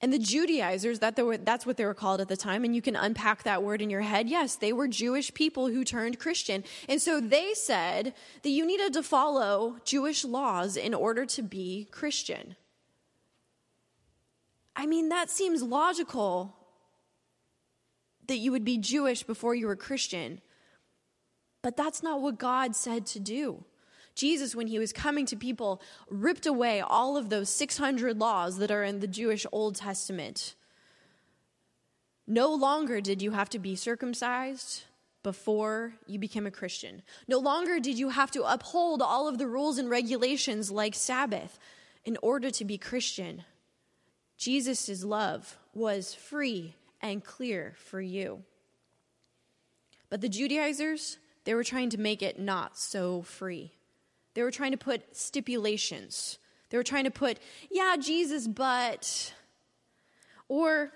And 0.00 0.12
the 0.12 0.18
Judaizers, 0.18 0.98
that 0.98 1.16
were, 1.16 1.36
that's 1.36 1.64
what 1.64 1.76
they 1.76 1.84
were 1.84 1.94
called 1.94 2.20
at 2.20 2.26
the 2.26 2.36
time, 2.36 2.64
and 2.64 2.74
you 2.74 2.82
can 2.82 2.96
unpack 2.96 3.44
that 3.44 3.62
word 3.62 3.80
in 3.80 3.88
your 3.88 4.00
head. 4.00 4.28
Yes, 4.28 4.56
they 4.56 4.72
were 4.72 4.88
Jewish 4.88 5.32
people 5.32 5.68
who 5.68 5.84
turned 5.84 6.18
Christian. 6.18 6.64
And 6.88 7.00
so 7.00 7.20
they 7.20 7.54
said 7.54 8.12
that 8.42 8.50
you 8.50 8.66
needed 8.66 8.92
to 8.94 9.04
follow 9.04 9.76
Jewish 9.84 10.24
laws 10.24 10.76
in 10.76 10.92
order 10.92 11.24
to 11.26 11.42
be 11.42 11.86
Christian. 11.92 12.56
I 14.74 14.86
mean, 14.86 15.08
that 15.10 15.30
seems 15.30 15.62
logical 15.62 16.56
that 18.26 18.38
you 18.38 18.52
would 18.52 18.64
be 18.64 18.78
Jewish 18.78 19.22
before 19.22 19.54
you 19.54 19.66
were 19.66 19.76
Christian. 19.76 20.40
But 21.62 21.76
that's 21.76 22.02
not 22.02 22.20
what 22.20 22.38
God 22.38 22.74
said 22.74 23.06
to 23.06 23.20
do. 23.20 23.64
Jesus, 24.14 24.54
when 24.54 24.66
he 24.66 24.78
was 24.78 24.92
coming 24.92 25.24
to 25.26 25.36
people, 25.36 25.80
ripped 26.10 26.46
away 26.46 26.80
all 26.80 27.16
of 27.16 27.30
those 27.30 27.48
600 27.48 28.18
laws 28.18 28.58
that 28.58 28.70
are 28.70 28.84
in 28.84 29.00
the 29.00 29.06
Jewish 29.06 29.46
Old 29.52 29.76
Testament. 29.76 30.54
No 32.26 32.52
longer 32.52 33.00
did 33.00 33.22
you 33.22 33.32
have 33.32 33.48
to 33.50 33.58
be 33.58 33.74
circumcised 33.74 34.82
before 35.22 35.94
you 36.06 36.18
became 36.18 36.46
a 36.46 36.50
Christian. 36.50 37.02
No 37.28 37.38
longer 37.38 37.78
did 37.80 37.98
you 37.98 38.10
have 38.10 38.30
to 38.32 38.42
uphold 38.42 39.00
all 39.00 39.28
of 39.28 39.38
the 39.38 39.46
rules 39.46 39.78
and 39.78 39.88
regulations 39.88 40.70
like 40.70 40.94
Sabbath 40.94 41.58
in 42.04 42.18
order 42.22 42.50
to 42.50 42.64
be 42.64 42.76
Christian. 42.76 43.44
Jesus' 44.36 45.04
love 45.04 45.58
was 45.72 46.14
free 46.14 46.74
and 47.02 47.24
clear 47.24 47.74
for 47.76 48.00
you. 48.00 48.42
But 50.08 50.20
the 50.20 50.28
Judaizers, 50.28 51.18
they 51.44 51.54
were 51.54 51.64
trying 51.64 51.90
to 51.90 51.98
make 51.98 52.22
it 52.22 52.38
not 52.38 52.78
so 52.78 53.22
free. 53.22 53.72
They 54.34 54.42
were 54.42 54.50
trying 54.50 54.72
to 54.72 54.78
put 54.78 55.16
stipulations. 55.16 56.38
They 56.70 56.76
were 56.76 56.84
trying 56.84 57.04
to 57.04 57.10
put, 57.10 57.38
yeah, 57.70 57.96
Jesus, 58.00 58.46
but. 58.46 59.34
Or 60.48 60.92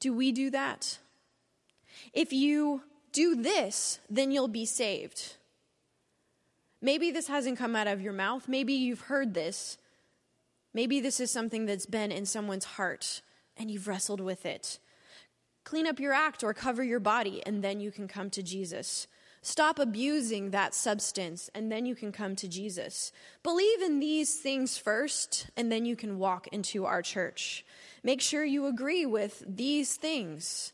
do 0.00 0.12
we 0.12 0.32
do 0.32 0.50
that? 0.50 0.98
If 2.12 2.32
you 2.32 2.82
do 3.12 3.36
this, 3.36 4.00
then 4.10 4.30
you'll 4.30 4.48
be 4.48 4.66
saved. 4.66 5.36
Maybe 6.80 7.10
this 7.10 7.28
hasn't 7.28 7.58
come 7.58 7.74
out 7.74 7.86
of 7.86 8.02
your 8.02 8.12
mouth. 8.12 8.48
Maybe 8.48 8.74
you've 8.74 9.02
heard 9.02 9.34
this. 9.34 9.78
Maybe 10.72 11.00
this 11.00 11.20
is 11.20 11.30
something 11.30 11.66
that's 11.66 11.86
been 11.86 12.12
in 12.12 12.26
someone's 12.26 12.64
heart 12.64 13.22
and 13.56 13.70
you've 13.70 13.88
wrestled 13.88 14.20
with 14.20 14.46
it. 14.46 14.78
Clean 15.64 15.86
up 15.86 15.98
your 15.98 16.12
act 16.12 16.44
or 16.44 16.52
cover 16.52 16.82
your 16.82 17.00
body, 17.00 17.42
and 17.46 17.64
then 17.64 17.80
you 17.80 17.90
can 17.90 18.06
come 18.06 18.30
to 18.30 18.42
Jesus. 18.42 19.06
Stop 19.40 19.78
abusing 19.78 20.50
that 20.50 20.74
substance, 20.74 21.50
and 21.54 21.70
then 21.70 21.84
you 21.84 21.94
can 21.94 22.12
come 22.12 22.34
to 22.36 22.48
Jesus. 22.48 23.12
Believe 23.42 23.82
in 23.82 24.00
these 24.00 24.36
things 24.36 24.78
first, 24.78 25.50
and 25.56 25.70
then 25.70 25.84
you 25.84 25.96
can 25.96 26.18
walk 26.18 26.48
into 26.48 26.86
our 26.86 27.02
church. 27.02 27.64
Make 28.02 28.20
sure 28.20 28.44
you 28.44 28.66
agree 28.66 29.04
with 29.04 29.42
these 29.46 29.96
things 29.96 30.72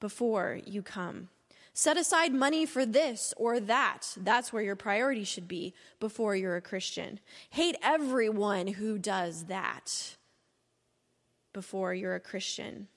before 0.00 0.60
you 0.64 0.82
come. 0.82 1.28
Set 1.72 1.96
aside 1.96 2.32
money 2.32 2.66
for 2.66 2.86
this 2.86 3.34
or 3.36 3.58
that. 3.58 4.16
That's 4.16 4.52
where 4.52 4.62
your 4.62 4.76
priority 4.76 5.24
should 5.24 5.48
be 5.48 5.74
before 5.98 6.36
you're 6.36 6.56
a 6.56 6.60
Christian. 6.60 7.18
Hate 7.50 7.76
everyone 7.82 8.68
who 8.68 8.96
does 8.98 9.44
that 9.44 10.16
before 11.54 11.94
you're 11.94 12.14
a 12.14 12.20
Christian. 12.20 12.88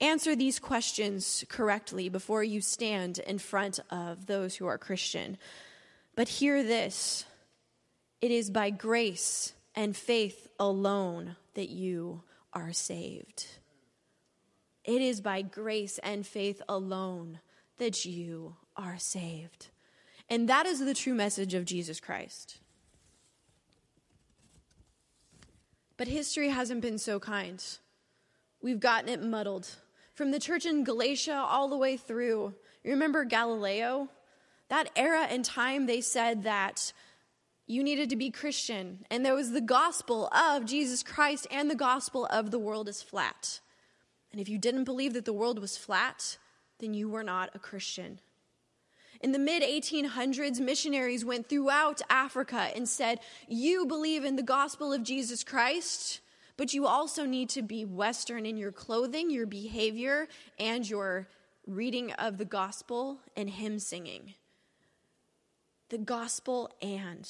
Answer 0.00 0.36
these 0.36 0.60
questions 0.60 1.44
correctly 1.48 2.08
before 2.08 2.44
you 2.44 2.60
stand 2.60 3.18
in 3.18 3.38
front 3.38 3.80
of 3.90 4.26
those 4.26 4.54
who 4.54 4.66
are 4.66 4.78
Christian. 4.78 5.38
But 6.14 6.28
hear 6.28 6.62
this 6.62 7.24
it 8.20 8.30
is 8.30 8.50
by 8.50 8.70
grace 8.70 9.54
and 9.74 9.96
faith 9.96 10.46
alone 10.60 11.34
that 11.54 11.70
you 11.70 12.22
are 12.52 12.72
saved. 12.72 13.46
It 14.84 15.00
is 15.00 15.20
by 15.20 15.42
grace 15.42 15.98
and 15.98 16.26
faith 16.26 16.62
alone 16.68 17.40
that 17.78 18.04
you 18.04 18.56
are 18.76 18.98
saved. 18.98 19.68
And 20.28 20.48
that 20.48 20.66
is 20.66 20.80
the 20.80 20.94
true 20.94 21.14
message 21.14 21.54
of 21.54 21.64
Jesus 21.64 22.00
Christ. 22.00 22.58
But 25.96 26.08
history 26.08 26.48
hasn't 26.48 26.80
been 26.80 26.98
so 26.98 27.20
kind. 27.20 27.62
We've 28.62 28.80
gotten 28.80 29.08
it 29.08 29.22
muddled. 29.22 29.68
From 30.14 30.30
the 30.30 30.38
church 30.38 30.66
in 30.66 30.84
Galatia 30.84 31.34
all 31.34 31.68
the 31.68 31.76
way 31.76 31.96
through. 31.96 32.54
You 32.84 32.92
remember 32.92 33.24
Galileo? 33.24 34.08
That 34.68 34.90
era 34.96 35.26
and 35.28 35.44
time, 35.44 35.86
they 35.86 36.00
said 36.00 36.44
that 36.44 36.92
you 37.66 37.82
needed 37.82 38.10
to 38.10 38.16
be 38.16 38.30
Christian. 38.30 39.04
And 39.10 39.24
there 39.24 39.34
was 39.34 39.52
the 39.52 39.60
gospel 39.60 40.28
of 40.28 40.64
Jesus 40.64 41.02
Christ, 41.02 41.46
and 41.50 41.70
the 41.70 41.74
gospel 41.74 42.26
of 42.26 42.50
the 42.50 42.58
world 42.58 42.88
is 42.88 43.02
flat. 43.02 43.60
And 44.30 44.40
if 44.40 44.48
you 44.48 44.58
didn't 44.58 44.84
believe 44.84 45.12
that 45.14 45.24
the 45.24 45.32
world 45.32 45.58
was 45.58 45.76
flat, 45.76 46.38
then 46.78 46.94
you 46.94 47.08
were 47.08 47.22
not 47.22 47.50
a 47.54 47.58
Christian. 47.58 48.20
In 49.20 49.32
the 49.32 49.38
mid 49.38 49.62
1800s, 49.62 50.58
missionaries 50.58 51.24
went 51.24 51.48
throughout 51.48 52.00
Africa 52.10 52.70
and 52.74 52.88
said, 52.88 53.20
You 53.46 53.86
believe 53.86 54.24
in 54.24 54.36
the 54.36 54.42
gospel 54.42 54.92
of 54.92 55.04
Jesus 55.04 55.44
Christ, 55.44 56.20
but 56.56 56.74
you 56.74 56.86
also 56.86 57.24
need 57.24 57.48
to 57.50 57.62
be 57.62 57.84
Western 57.84 58.46
in 58.46 58.56
your 58.56 58.72
clothing, 58.72 59.30
your 59.30 59.46
behavior, 59.46 60.28
and 60.58 60.88
your 60.88 61.28
reading 61.66 62.12
of 62.12 62.38
the 62.38 62.44
gospel 62.44 63.20
and 63.36 63.50
hymn 63.50 63.78
singing. 63.78 64.34
The 65.88 65.98
gospel 65.98 66.70
and. 66.80 67.28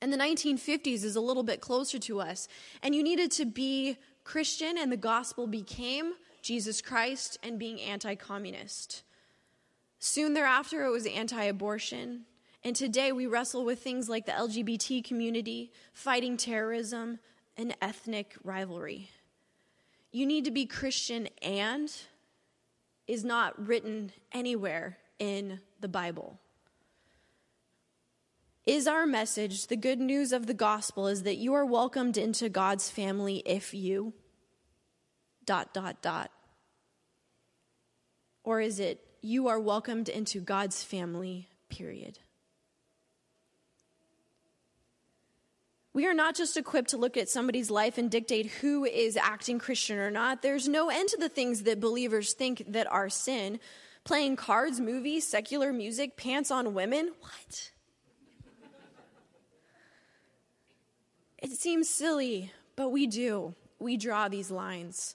And 0.00 0.12
the 0.12 0.18
1950s 0.18 1.04
is 1.04 1.16
a 1.16 1.20
little 1.20 1.42
bit 1.42 1.60
closer 1.60 1.98
to 2.00 2.20
us. 2.20 2.48
And 2.82 2.94
you 2.94 3.02
needed 3.02 3.30
to 3.32 3.44
be 3.44 3.96
Christian, 4.22 4.76
and 4.78 4.90
the 4.90 4.96
gospel 4.96 5.46
became 5.46 6.14
Jesus 6.42 6.82
Christ 6.82 7.38
and 7.42 7.58
being 7.58 7.80
anti 7.80 8.14
communist. 8.14 9.02
Soon 9.98 10.34
thereafter, 10.34 10.84
it 10.84 10.90
was 10.90 11.06
anti 11.06 11.44
abortion. 11.44 12.26
And 12.62 12.74
today 12.74 13.12
we 13.12 13.26
wrestle 13.26 13.64
with 13.64 13.82
things 13.82 14.08
like 14.08 14.26
the 14.26 14.32
LGBT 14.32 15.04
community, 15.04 15.70
fighting 15.92 16.36
terrorism, 16.36 17.18
an 17.56 17.74
ethnic 17.80 18.34
rivalry. 18.42 19.10
You 20.10 20.26
need 20.26 20.44
to 20.44 20.50
be 20.50 20.66
Christian 20.66 21.28
and 21.42 21.92
is 23.06 23.24
not 23.24 23.66
written 23.66 24.12
anywhere 24.32 24.98
in 25.18 25.60
the 25.80 25.88
Bible. 25.88 26.38
Is 28.66 28.86
our 28.86 29.06
message, 29.06 29.66
the 29.66 29.76
good 29.76 30.00
news 30.00 30.32
of 30.32 30.46
the 30.46 30.54
gospel, 30.54 31.06
is 31.06 31.24
that 31.24 31.36
you 31.36 31.52
are 31.52 31.66
welcomed 31.66 32.16
into 32.16 32.48
God's 32.48 32.90
family 32.90 33.42
if 33.44 33.74
you 33.74 34.14
dot, 35.44 35.74
dot, 35.74 36.00
dot? 36.00 36.30
Or 38.42 38.60
is 38.60 38.80
it 38.80 39.04
you 39.20 39.48
are 39.48 39.60
welcomed 39.60 40.08
into 40.08 40.40
God's 40.40 40.82
family, 40.82 41.48
period? 41.68 42.18
We 45.94 46.06
are 46.06 46.14
not 46.14 46.34
just 46.34 46.56
equipped 46.56 46.90
to 46.90 46.96
look 46.96 47.16
at 47.16 47.28
somebody's 47.28 47.70
life 47.70 47.98
and 47.98 48.10
dictate 48.10 48.46
who 48.46 48.84
is 48.84 49.16
acting 49.16 49.60
Christian 49.60 49.96
or 49.96 50.10
not. 50.10 50.42
There's 50.42 50.66
no 50.66 50.90
end 50.90 51.08
to 51.10 51.16
the 51.16 51.28
things 51.28 51.62
that 51.62 51.78
believers 51.78 52.32
think 52.34 52.64
that 52.66 52.90
are 52.90 53.08
sin. 53.08 53.60
Playing 54.02 54.34
cards, 54.34 54.80
movies, 54.80 55.24
secular 55.24 55.72
music, 55.72 56.16
pants 56.16 56.50
on 56.50 56.74
women. 56.74 57.12
What? 57.20 57.70
it 61.38 61.52
seems 61.52 61.88
silly, 61.88 62.50
but 62.74 62.90
we 62.90 63.06
do. 63.06 63.54
We 63.78 63.96
draw 63.96 64.28
these 64.28 64.50
lines. 64.50 65.14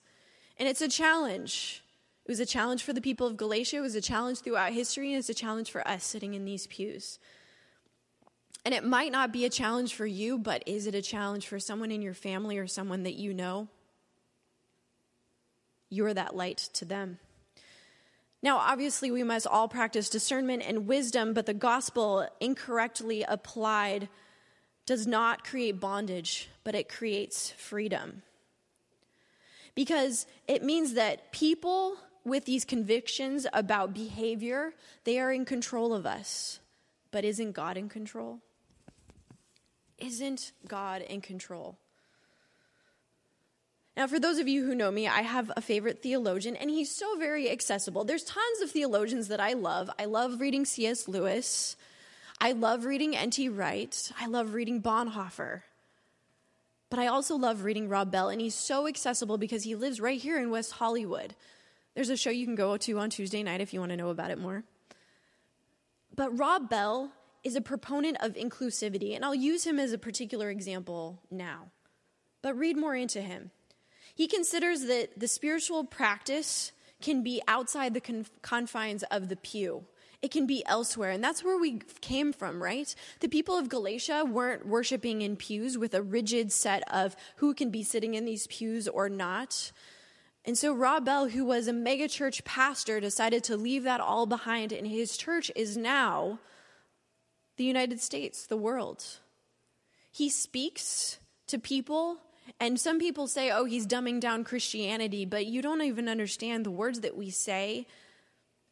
And 0.57 0.69
it's 0.69 0.81
a 0.81 0.87
challenge. 0.87 1.83
It 2.25 2.31
was 2.31 2.39
a 2.39 2.45
challenge 2.45 2.83
for 2.83 2.93
the 2.93 3.01
people 3.01 3.27
of 3.27 3.35
Galatia, 3.35 3.77
it 3.77 3.81
was 3.81 3.95
a 3.95 4.01
challenge 4.01 4.39
throughout 4.39 4.71
history, 4.71 5.09
and 5.11 5.19
it's 5.19 5.29
a 5.29 5.33
challenge 5.33 5.69
for 5.71 5.85
us 5.85 6.05
sitting 6.05 6.35
in 6.35 6.45
these 6.45 6.67
pews. 6.67 7.19
And 8.65 8.73
it 8.73 8.83
might 8.83 9.11
not 9.11 9.31
be 9.31 9.45
a 9.45 9.49
challenge 9.49 9.93
for 9.93 10.05
you, 10.05 10.37
but 10.37 10.63
is 10.65 10.85
it 10.85 10.95
a 10.95 11.01
challenge 11.01 11.47
for 11.47 11.59
someone 11.59 11.91
in 11.91 12.01
your 12.01 12.13
family 12.13 12.57
or 12.57 12.67
someone 12.67 13.03
that 13.03 13.15
you 13.15 13.33
know? 13.33 13.67
You're 15.89 16.13
that 16.13 16.35
light 16.35 16.69
to 16.73 16.85
them. 16.85 17.19
Now, 18.41 18.57
obviously, 18.57 19.11
we 19.11 19.23
must 19.23 19.47
all 19.47 19.67
practice 19.67 20.09
discernment 20.09 20.63
and 20.65 20.87
wisdom, 20.87 21.33
but 21.33 21.45
the 21.45 21.53
gospel 21.53 22.27
incorrectly 22.39 23.23
applied 23.23 24.07
does 24.85 25.05
not 25.05 25.43
create 25.43 25.79
bondage, 25.79 26.49
but 26.63 26.73
it 26.73 26.89
creates 26.89 27.51
freedom. 27.51 28.23
Because 29.75 30.25
it 30.47 30.63
means 30.63 30.93
that 30.93 31.31
people 31.31 31.95
with 32.23 32.45
these 32.45 32.65
convictions 32.65 33.45
about 33.53 33.93
behavior, 33.93 34.73
they 35.03 35.19
are 35.19 35.31
in 35.31 35.45
control 35.45 35.93
of 35.93 36.05
us. 36.05 36.59
But 37.11 37.25
isn't 37.25 37.53
God 37.53 37.77
in 37.77 37.89
control? 37.89 38.39
Isn't 39.99 40.51
God 40.67 41.01
in 41.01 41.21
control? 41.21 41.77
Now, 43.97 44.07
for 44.07 44.19
those 44.19 44.39
of 44.39 44.47
you 44.47 44.65
who 44.65 44.75
know 44.75 44.91
me, 44.91 45.07
I 45.07 45.23
have 45.23 45.51
a 45.57 45.61
favorite 45.61 46.01
theologian, 46.01 46.55
and 46.55 46.69
he's 46.69 46.89
so 46.89 47.17
very 47.17 47.49
accessible. 47.51 48.05
There's 48.05 48.23
tons 48.23 48.61
of 48.61 48.71
theologians 48.71 49.27
that 49.27 49.41
I 49.41 49.53
love. 49.53 49.89
I 49.99 50.05
love 50.05 50.39
reading 50.39 50.63
C.S. 50.63 51.07
Lewis. 51.09 51.75
I 52.39 52.53
love 52.53 52.85
reading 52.85 53.15
N.T. 53.15 53.49
Wright. 53.49 54.11
I 54.17 54.27
love 54.27 54.53
reading 54.53 54.81
Bonhoeffer. 54.81 55.63
But 56.89 56.99
I 56.99 57.07
also 57.07 57.35
love 57.35 57.65
reading 57.65 57.89
Rob 57.89 58.09
Bell, 58.09 58.29
and 58.29 58.39
he's 58.39 58.55
so 58.55 58.87
accessible 58.87 59.37
because 59.37 59.63
he 59.63 59.75
lives 59.75 59.99
right 59.99 60.19
here 60.19 60.39
in 60.39 60.49
West 60.49 60.71
Hollywood. 60.71 61.35
There's 61.93 62.09
a 62.09 62.15
show 62.15 62.29
you 62.29 62.45
can 62.45 62.55
go 62.55 62.77
to 62.77 62.99
on 62.99 63.09
Tuesday 63.09 63.43
night 63.43 63.59
if 63.59 63.73
you 63.73 63.81
want 63.81 63.91
to 63.91 63.97
know 63.97 64.09
about 64.09 64.31
it 64.31 64.39
more. 64.39 64.63
But 66.15 66.37
Rob 66.39 66.69
Bell 66.69 67.11
is 67.43 67.55
a 67.55 67.61
proponent 67.61 68.17
of 68.21 68.33
inclusivity, 68.33 69.15
and 69.15 69.23
I'll 69.23 69.35
use 69.35 69.65
him 69.65 69.79
as 69.79 69.93
a 69.93 69.97
particular 69.97 70.49
example 70.49 71.21
now. 71.31 71.71
But 72.41 72.57
read 72.57 72.77
more 72.77 72.95
into 72.95 73.21
him. 73.21 73.51
He 74.13 74.27
considers 74.27 74.85
that 74.85 75.19
the 75.19 75.27
spiritual 75.27 75.83
practice 75.85 76.71
can 77.01 77.23
be 77.23 77.41
outside 77.47 77.93
the 77.93 78.25
confines 78.41 79.03
of 79.03 79.29
the 79.29 79.37
pew. 79.37 79.85
It 80.21 80.31
can 80.31 80.45
be 80.45 80.63
elsewhere. 80.65 81.11
And 81.11 81.23
that's 81.23 81.43
where 81.43 81.57
we 81.57 81.81
came 82.01 82.33
from, 82.33 82.61
right? 82.61 82.93
The 83.21 83.29
people 83.29 83.57
of 83.57 83.69
Galatia 83.69 84.25
weren't 84.25 84.67
worshiping 84.67 85.21
in 85.21 85.37
pews 85.37 85.77
with 85.77 85.93
a 85.93 86.01
rigid 86.01 86.51
set 86.51 86.83
of 86.91 87.15
who 87.37 87.53
can 87.53 87.69
be 87.69 87.83
sitting 87.83 88.15
in 88.15 88.25
these 88.25 88.47
pews 88.47 88.89
or 88.89 89.07
not. 89.07 89.71
And 90.43 90.57
so 90.57 90.73
Rob 90.73 91.05
Bell, 91.05 91.29
who 91.29 91.45
was 91.45 91.69
a 91.69 91.73
megachurch 91.73 92.43
pastor, 92.43 92.99
decided 92.99 93.45
to 93.45 93.55
leave 93.55 93.83
that 93.83 94.01
all 94.01 94.25
behind, 94.25 94.73
and 94.73 94.87
his 94.87 95.15
church 95.15 95.51
is 95.55 95.77
now 95.77 96.39
the 97.59 97.65
United 97.65 97.99
States, 97.99 98.47
the 98.47 98.55
world. 98.55 99.03
He 100.11 100.29
speaks 100.29 101.19
to 101.47 101.59
people 101.59 102.17
and 102.57 102.79
some 102.79 102.99
people 102.99 103.27
say, 103.27 103.51
oh, 103.51 103.65
he's 103.65 103.85
dumbing 103.85 104.21
down 104.21 104.45
Christianity, 104.45 105.25
but 105.25 105.45
you 105.45 105.61
don't 105.61 105.81
even 105.81 106.07
understand 106.07 106.65
the 106.65 106.71
words 106.71 107.01
that 107.01 107.17
we 107.17 107.29
say 107.29 107.85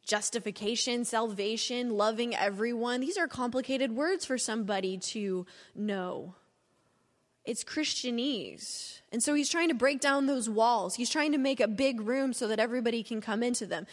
justification, 0.06 1.03
salvation, 1.03 1.98
loving 1.98 2.34
everyone. 2.34 3.01
These 3.01 3.17
are 3.17 3.27
complicated 3.27 3.91
words 3.91 4.24
for 4.24 4.38
somebody 4.38 4.98
to 5.00 5.46
know. 5.75 6.36
It's 7.44 7.65
Christianese. 7.65 9.01
And 9.12 9.22
so 9.22 9.34
he's 9.34 9.50
trying 9.50 9.67
to 9.67 9.75
break 9.75 10.00
down 10.00 10.27
those 10.27 10.50
walls. 10.50 10.96
He's 10.96 11.10
trying 11.10 11.34
to 11.34 11.38
make 11.38 11.60
a 11.60 11.67
big 11.67 12.00
room 12.00 12.32
so 12.32 12.48
that 12.48 12.60
everybody 12.60 13.03
can 13.03 13.20
come 13.20 13.44
into 13.44 13.65
them. 13.65 13.86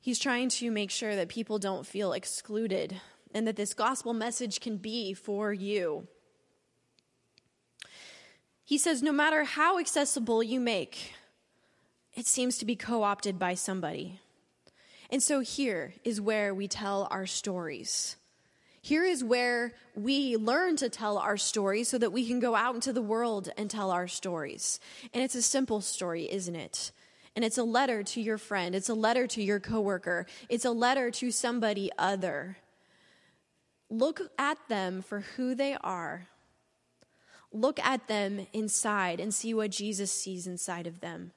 He's 0.00 0.20
trying 0.20 0.48
to 0.50 0.70
make 0.70 0.92
sure 0.92 1.16
that 1.16 1.28
people 1.28 1.58
don't 1.58 1.84
feel 1.84 2.12
excluded 2.12 3.00
and 3.34 3.46
that 3.46 3.56
this 3.56 3.74
gospel 3.74 4.12
message 4.12 4.60
can 4.60 4.76
be 4.76 5.14
for 5.14 5.52
you. 5.52 6.06
He 8.64 8.78
says, 8.78 9.02
no 9.02 9.12
matter 9.12 9.44
how 9.44 9.78
accessible 9.78 10.42
you 10.42 10.60
make, 10.60 11.12
it 12.14 12.26
seems 12.26 12.58
to 12.58 12.66
be 12.66 12.76
co 12.76 13.02
opted 13.02 13.38
by 13.38 13.54
somebody. 13.54 14.20
And 15.10 15.22
so 15.22 15.40
here 15.40 15.94
is 16.04 16.20
where 16.20 16.54
we 16.54 16.68
tell 16.68 17.08
our 17.10 17.26
stories. 17.26 18.16
Here 18.82 19.04
is 19.04 19.24
where 19.24 19.74
we 19.94 20.36
learn 20.36 20.76
to 20.76 20.88
tell 20.88 21.18
our 21.18 21.36
stories 21.36 21.88
so 21.88 21.98
that 21.98 22.12
we 22.12 22.26
can 22.26 22.40
go 22.40 22.54
out 22.54 22.74
into 22.74 22.92
the 22.92 23.02
world 23.02 23.48
and 23.56 23.70
tell 23.70 23.90
our 23.90 24.08
stories. 24.08 24.80
And 25.12 25.22
it's 25.22 25.34
a 25.34 25.42
simple 25.42 25.80
story, 25.80 26.30
isn't 26.30 26.54
it? 26.54 26.92
And 27.34 27.44
it's 27.44 27.58
a 27.58 27.64
letter 27.64 28.02
to 28.02 28.20
your 28.20 28.38
friend, 28.38 28.74
it's 28.74 28.88
a 28.88 28.94
letter 28.94 29.26
to 29.28 29.42
your 29.42 29.60
coworker, 29.60 30.26
it's 30.48 30.64
a 30.64 30.70
letter 30.70 31.10
to 31.12 31.30
somebody 31.30 31.90
other. 31.98 32.56
Look 33.90 34.20
at 34.38 34.58
them 34.68 35.02
for 35.02 35.20
who 35.20 35.54
they 35.54 35.76
are 35.82 36.28
Look 37.52 37.80
at 37.80 38.08
them 38.08 38.46
inside 38.52 39.20
and 39.20 39.32
see 39.32 39.54
what 39.54 39.70
Jesus 39.70 40.12
sees 40.12 40.46
inside 40.46 40.86
of 40.86 41.00
them. 41.00 41.32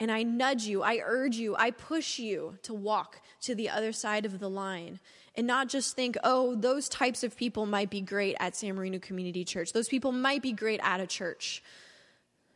And 0.00 0.10
I 0.10 0.22
nudge 0.22 0.64
you, 0.64 0.82
I 0.82 1.00
urge 1.04 1.36
you, 1.36 1.56
I 1.56 1.70
push 1.70 2.18
you 2.18 2.58
to 2.62 2.74
walk 2.74 3.20
to 3.42 3.54
the 3.54 3.68
other 3.68 3.92
side 3.92 4.24
of 4.24 4.38
the 4.38 4.50
line 4.50 5.00
and 5.34 5.46
not 5.46 5.68
just 5.68 5.94
think, 5.94 6.16
oh, 6.24 6.54
those 6.54 6.88
types 6.88 7.22
of 7.22 7.36
people 7.36 7.66
might 7.66 7.90
be 7.90 8.00
great 8.00 8.36
at 8.40 8.56
San 8.56 8.74
Marino 8.74 8.98
Community 8.98 9.44
Church. 9.44 9.72
Those 9.72 9.88
people 9.88 10.12
might 10.12 10.42
be 10.42 10.52
great 10.52 10.80
at 10.82 11.00
a 11.00 11.06
church. 11.06 11.62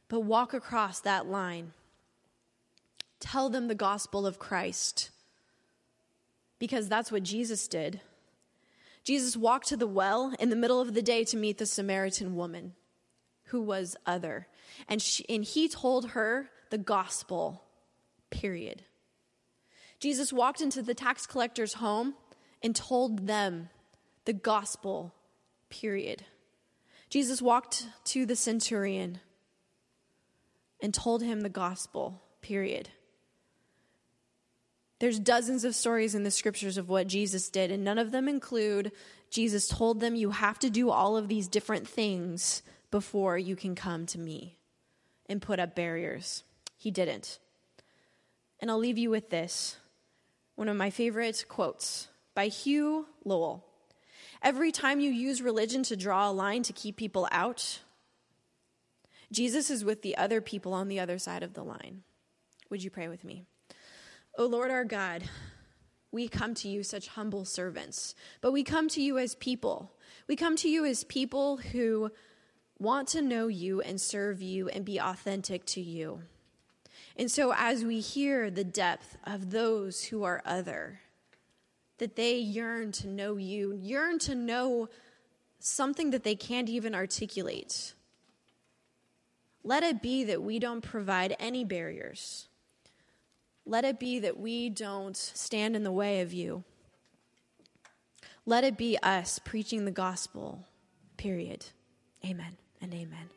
But 0.08 0.20
walk 0.20 0.52
across 0.52 1.00
that 1.00 1.26
line. 1.26 1.72
Tell 3.20 3.48
them 3.48 3.68
the 3.68 3.74
gospel 3.74 4.26
of 4.26 4.38
Christ 4.38 5.10
because 6.58 6.88
that's 6.88 7.12
what 7.12 7.22
Jesus 7.22 7.68
did. 7.68 8.00
Jesus 9.04 9.36
walked 9.36 9.68
to 9.68 9.76
the 9.76 9.86
well 9.86 10.34
in 10.38 10.48
the 10.48 10.56
middle 10.56 10.80
of 10.80 10.94
the 10.94 11.02
day 11.02 11.24
to 11.24 11.36
meet 11.36 11.58
the 11.58 11.66
Samaritan 11.66 12.34
woman 12.34 12.74
who 13.46 13.60
was 13.60 13.96
other. 14.06 14.46
And, 14.88 15.02
she, 15.02 15.24
and 15.28 15.44
he 15.44 15.68
told 15.68 16.10
her 16.10 16.50
the 16.70 16.78
gospel, 16.78 17.64
period. 18.30 18.84
Jesus 19.98 20.32
walked 20.32 20.60
into 20.60 20.82
the 20.82 20.94
tax 20.94 21.26
collector's 21.26 21.74
home 21.74 22.14
and 22.62 22.74
told 22.74 23.26
them 23.26 23.68
the 24.24 24.32
gospel, 24.32 25.14
period. 25.68 26.24
Jesus 27.08 27.42
walked 27.42 27.86
to 28.04 28.24
the 28.24 28.36
centurion 28.36 29.20
and 30.80 30.94
told 30.94 31.22
him 31.22 31.40
the 31.40 31.48
gospel, 31.48 32.22
period. 32.40 32.88
There's 35.02 35.18
dozens 35.18 35.64
of 35.64 35.74
stories 35.74 36.14
in 36.14 36.22
the 36.22 36.30
scriptures 36.30 36.78
of 36.78 36.88
what 36.88 37.08
Jesus 37.08 37.50
did, 37.50 37.72
and 37.72 37.82
none 37.82 37.98
of 37.98 38.12
them 38.12 38.28
include 38.28 38.92
Jesus 39.30 39.66
told 39.66 39.98
them, 39.98 40.14
You 40.14 40.30
have 40.30 40.60
to 40.60 40.70
do 40.70 40.90
all 40.90 41.16
of 41.16 41.26
these 41.26 41.48
different 41.48 41.88
things 41.88 42.62
before 42.92 43.36
you 43.36 43.56
can 43.56 43.74
come 43.74 44.06
to 44.06 44.18
me 44.20 44.58
and 45.26 45.42
put 45.42 45.58
up 45.58 45.74
barriers. 45.74 46.44
He 46.76 46.92
didn't. 46.92 47.40
And 48.60 48.70
I'll 48.70 48.78
leave 48.78 48.96
you 48.96 49.10
with 49.10 49.28
this 49.28 49.76
one 50.54 50.68
of 50.68 50.76
my 50.76 50.90
favorite 50.90 51.46
quotes 51.48 52.06
by 52.36 52.46
Hugh 52.46 53.06
Lowell. 53.24 53.66
Every 54.40 54.70
time 54.70 55.00
you 55.00 55.10
use 55.10 55.42
religion 55.42 55.82
to 55.82 55.96
draw 55.96 56.30
a 56.30 56.32
line 56.32 56.62
to 56.62 56.72
keep 56.72 56.96
people 56.96 57.26
out, 57.32 57.80
Jesus 59.32 59.68
is 59.68 59.84
with 59.84 60.02
the 60.02 60.16
other 60.16 60.40
people 60.40 60.72
on 60.72 60.86
the 60.86 61.00
other 61.00 61.18
side 61.18 61.42
of 61.42 61.54
the 61.54 61.64
line. 61.64 62.04
Would 62.70 62.84
you 62.84 62.90
pray 62.90 63.08
with 63.08 63.24
me? 63.24 63.46
O 64.38 64.46
Lord 64.46 64.70
our 64.70 64.84
God, 64.84 65.24
we 66.10 66.26
come 66.26 66.54
to 66.54 66.68
you 66.68 66.82
such 66.82 67.08
humble 67.08 67.44
servants, 67.44 68.14
but 68.40 68.50
we 68.50 68.62
come 68.62 68.88
to 68.88 69.02
you 69.02 69.18
as 69.18 69.34
people. 69.34 69.92
We 70.26 70.36
come 70.36 70.56
to 70.56 70.70
you 70.70 70.86
as 70.86 71.04
people 71.04 71.58
who 71.58 72.10
want 72.78 73.08
to 73.08 73.20
know 73.20 73.48
you 73.48 73.82
and 73.82 74.00
serve 74.00 74.40
you 74.40 74.70
and 74.70 74.86
be 74.86 74.98
authentic 74.98 75.66
to 75.66 75.82
you. 75.82 76.22
And 77.14 77.30
so, 77.30 77.52
as 77.54 77.84
we 77.84 78.00
hear 78.00 78.50
the 78.50 78.64
depth 78.64 79.18
of 79.24 79.50
those 79.50 80.04
who 80.04 80.22
are 80.22 80.40
other, 80.46 81.00
that 81.98 82.16
they 82.16 82.38
yearn 82.38 82.90
to 82.92 83.08
know 83.08 83.36
you, 83.36 83.74
yearn 83.74 84.18
to 84.20 84.34
know 84.34 84.88
something 85.58 86.10
that 86.10 86.24
they 86.24 86.34
can't 86.34 86.70
even 86.70 86.94
articulate, 86.94 87.92
let 89.62 89.82
it 89.82 90.00
be 90.00 90.24
that 90.24 90.42
we 90.42 90.58
don't 90.58 90.80
provide 90.80 91.36
any 91.38 91.64
barriers 91.64 92.48
let 93.64 93.84
it 93.84 93.98
be 93.98 94.18
that 94.20 94.38
we 94.38 94.68
don't 94.68 95.16
stand 95.16 95.76
in 95.76 95.82
the 95.82 95.92
way 95.92 96.20
of 96.20 96.32
you. 96.32 96.64
Let 98.44 98.64
it 98.64 98.76
be 98.76 98.98
us 99.02 99.38
preaching 99.38 99.84
the 99.84 99.92
gospel, 99.92 100.66
period. 101.16 101.66
Amen 102.24 102.56
and 102.80 102.92
amen. 102.92 103.30